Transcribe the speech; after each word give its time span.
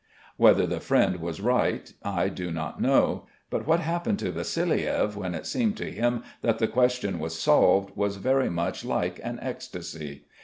Whether 0.35 0.65
the 0.65 0.79
friend 0.79 1.17
was 1.17 1.41
right 1.41 1.93
I 2.01 2.27
do 2.29 2.49
not 2.49 2.81
know, 2.81 3.27
but 3.51 3.67
what 3.67 3.81
happened 3.81 4.17
to 4.17 4.31
Vassiliev 4.31 5.15
when 5.15 5.35
it 5.35 5.45
seemed 5.45 5.77
to 5.77 5.91
him 5.91 6.23
that 6.41 6.57
the 6.57 6.67
question 6.67 7.19
was 7.19 7.37
solved 7.37 7.91
was 7.95 8.15
very 8.15 8.49
much 8.49 8.83
like 8.83 9.19
an 9.23 9.37
ecstasy. 9.43 10.25